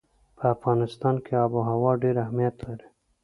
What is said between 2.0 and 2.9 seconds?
ډېر اهمیت لري.